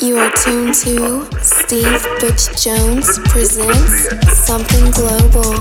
You 0.00 0.18
are 0.18 0.30
tuned 0.32 0.74
to 0.74 1.26
Steve 1.40 2.06
Butch 2.20 2.62
Jones 2.62 3.18
presents 3.30 4.10
Something 4.36 4.90
Global. 4.90 5.52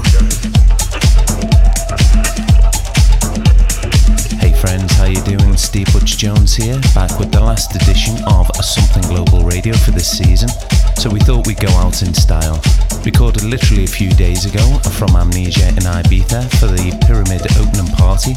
Hey 4.40 4.52
friends, 4.60 4.92
how 4.94 5.06
you 5.06 5.22
doing? 5.22 5.56
Steve 5.56 5.88
Butch 5.94 6.18
Jones 6.18 6.54
here, 6.54 6.80
back 6.94 7.18
with 7.18 7.32
the 7.32 7.40
last 7.40 7.74
edition 7.76 8.18
of 8.28 8.48
Something 8.58 9.04
Global 9.04 9.46
Radio 9.46 9.74
for 9.74 9.92
this 9.92 10.18
season. 10.18 10.50
So 10.98 11.10
we 11.10 11.20
thought 11.22 11.48
we'd 11.48 11.62
go 11.62 11.70
out 11.70 12.02
in 12.02 12.14
style. 12.14 12.60
Recorded 13.06 13.44
literally 13.44 13.86
a 13.86 13.88
few 13.88 14.10
days 14.12 14.44
ago 14.46 14.80
from 15.00 15.16
Amnesia 15.16 15.70
in 15.70 15.86
Ibiza 15.88 16.50
for 16.60 16.68
the 16.68 16.92
Pyramid 17.08 17.42
opening 17.56 17.94
party. 17.96 18.34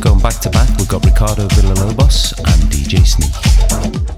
Going 0.00 0.20
back 0.20 0.40
to 0.40 0.50
back, 0.50 0.68
we've 0.78 0.88
got 0.88 1.04
Ricardo 1.04 1.46
Villalobos 1.48 2.36
and 2.38 2.62
DJ 2.72 3.06
Sneak. 3.06 4.11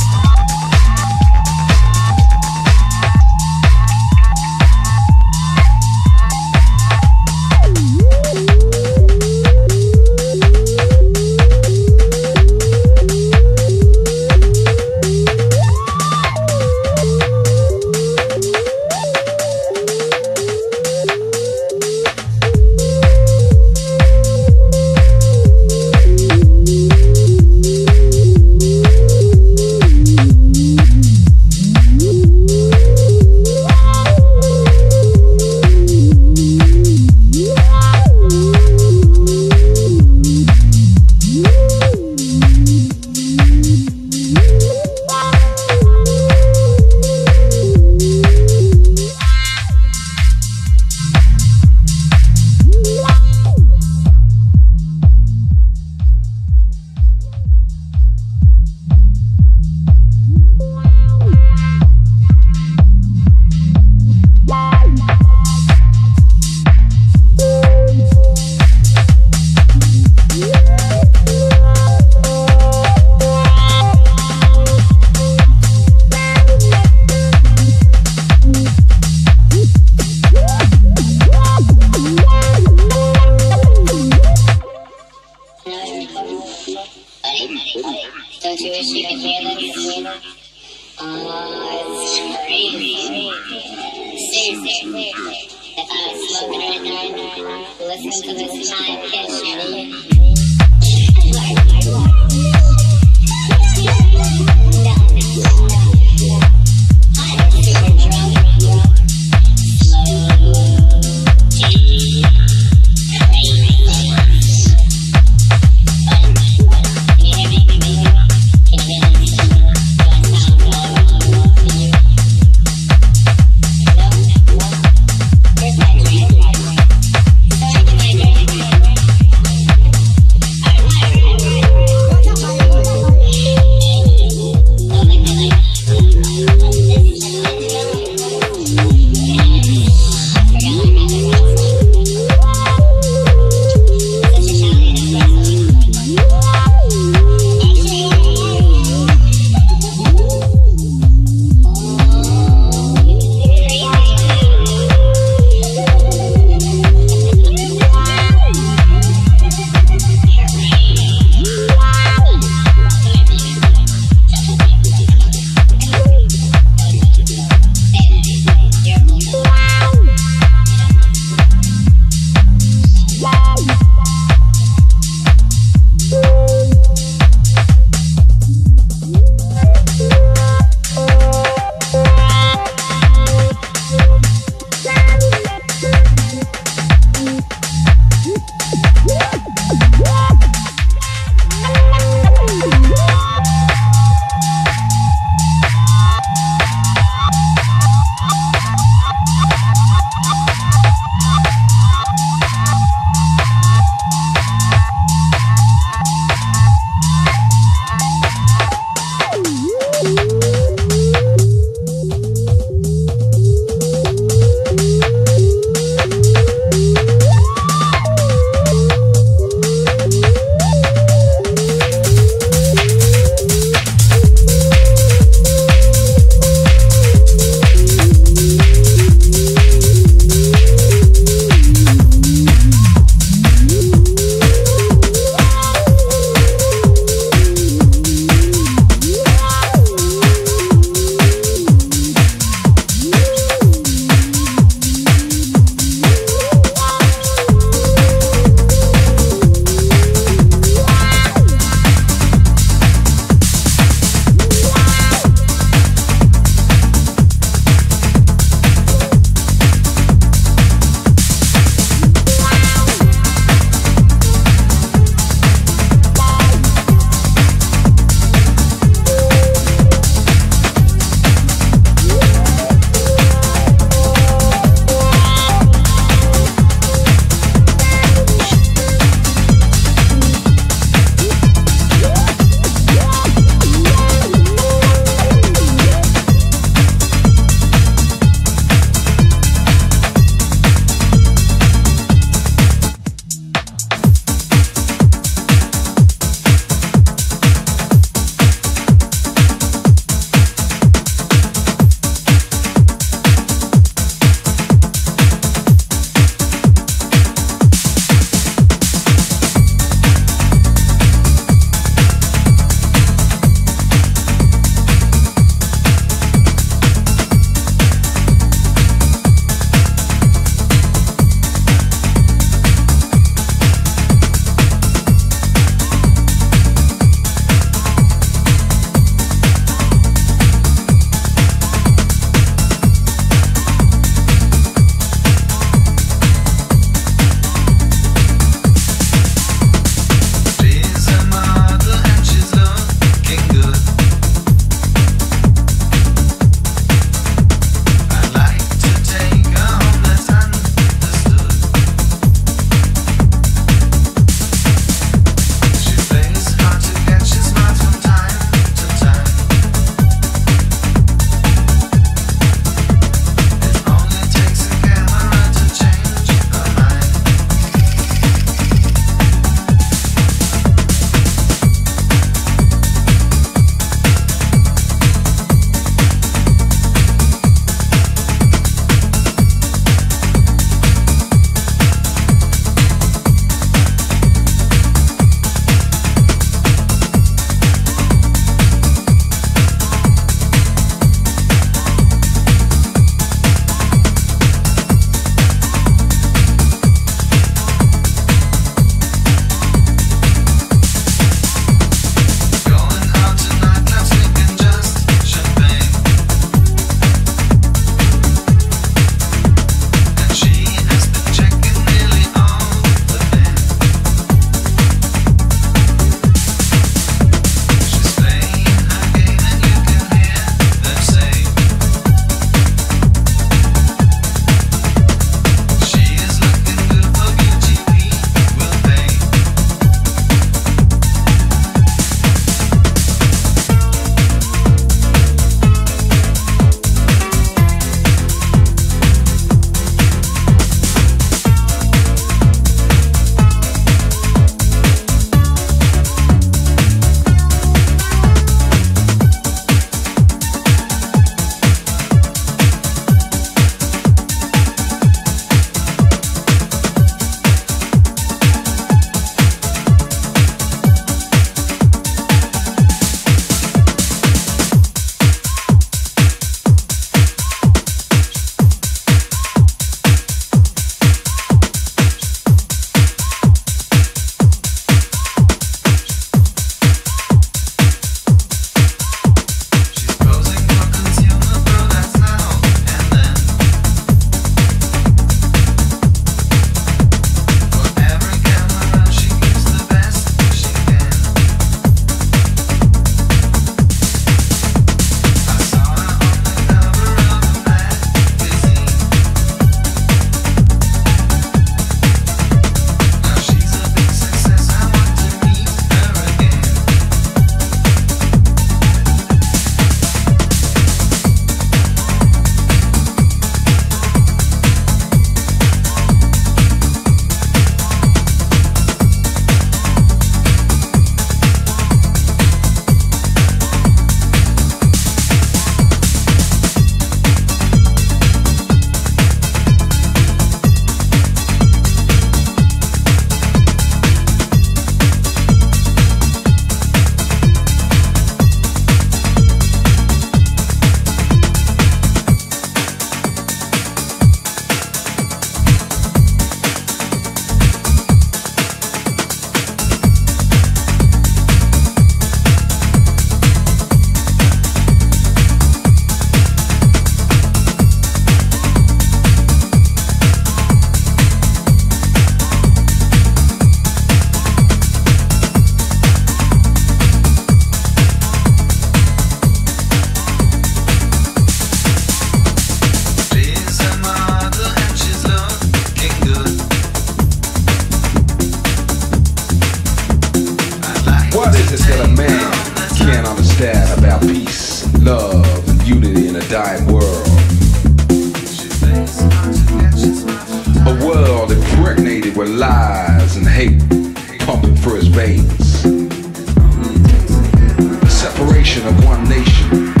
One 599.71 599.83
nation, 599.85 600.00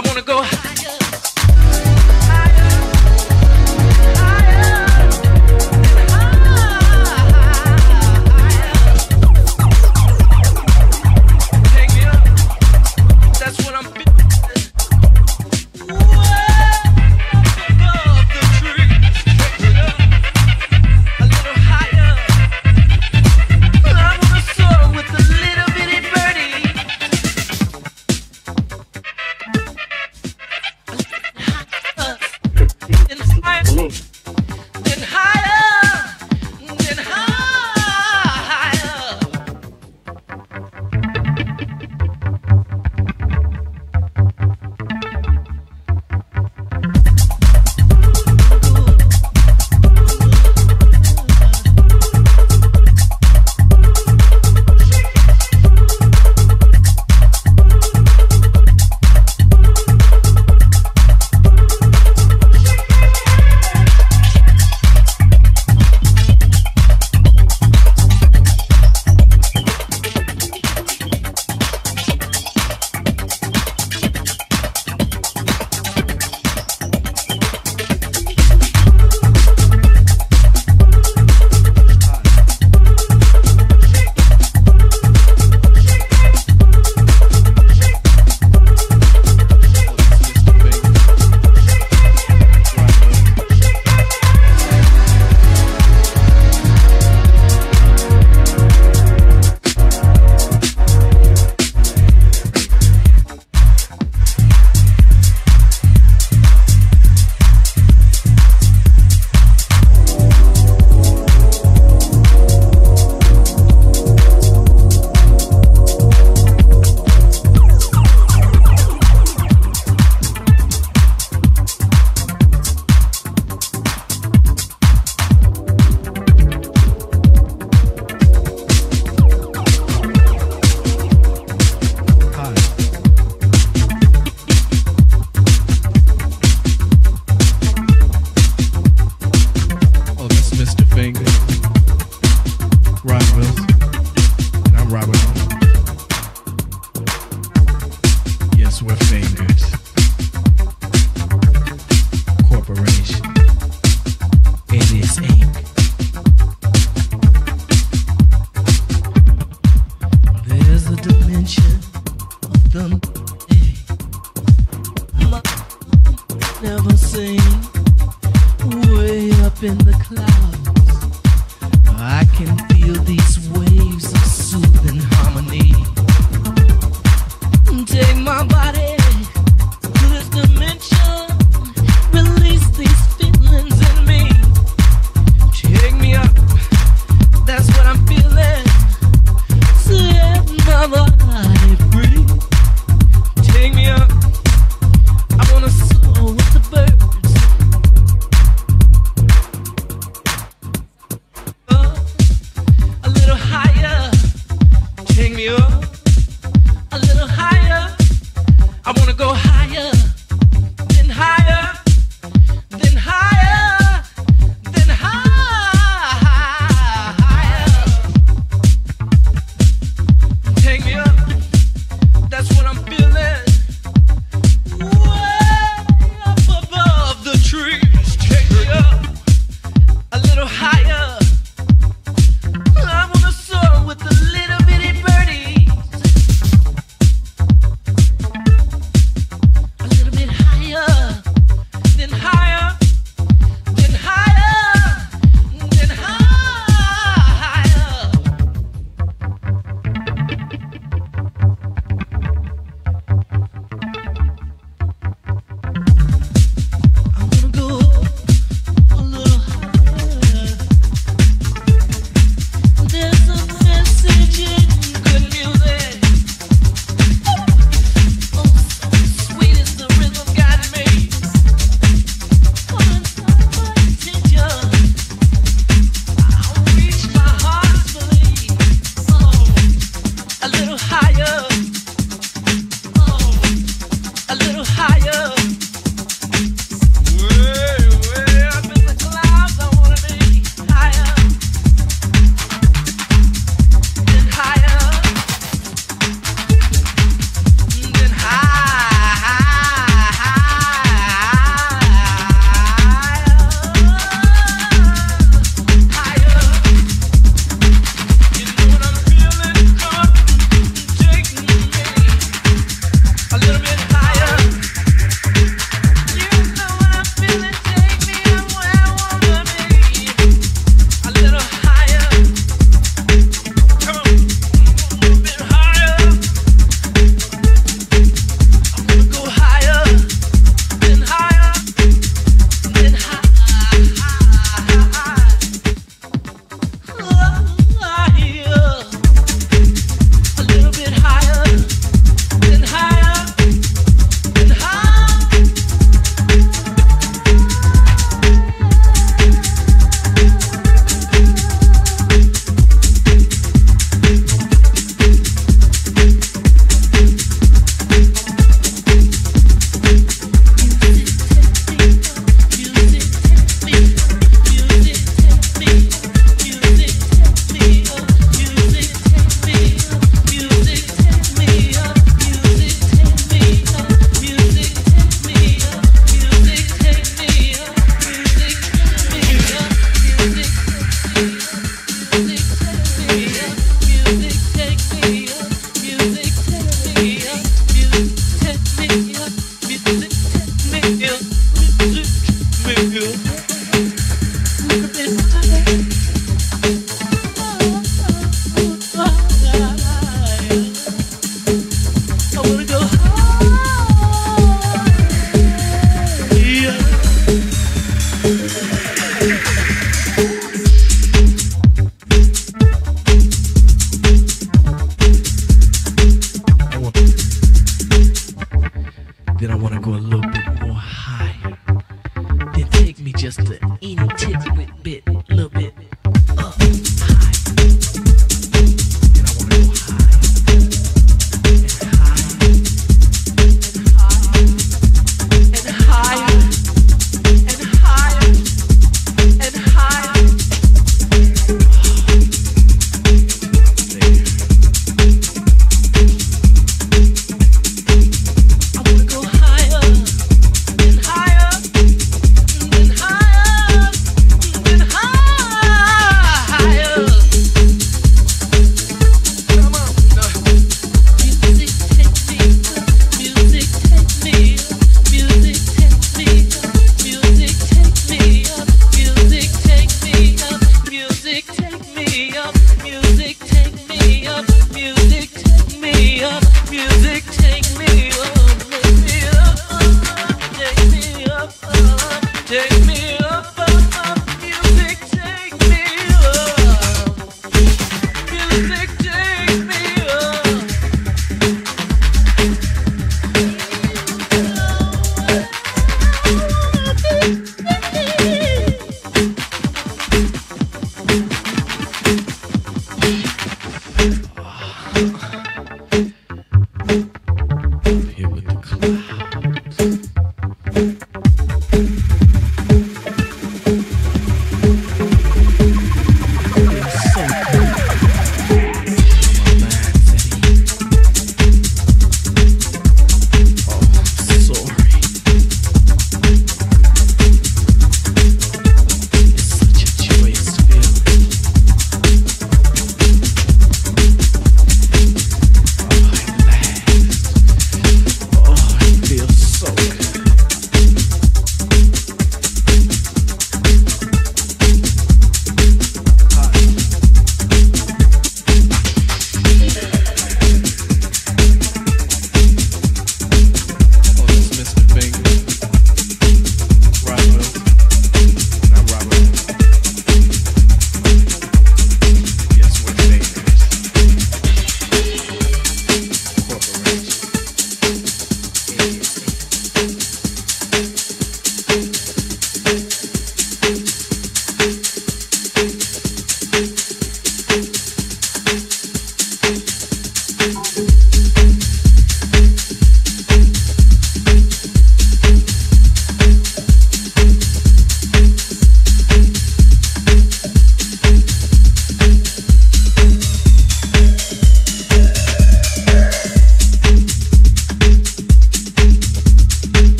little 0.00 0.81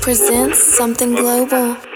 presents 0.00 0.58
Something 0.62 1.14
Global. 1.14 1.89